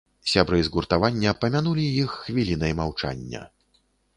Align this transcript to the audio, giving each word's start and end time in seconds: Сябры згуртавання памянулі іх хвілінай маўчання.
Сябры 0.29 0.61
згуртавання 0.67 1.33
памянулі 1.45 1.85
іх 2.07 2.17
хвілінай 2.25 2.73
маўчання. 2.81 3.47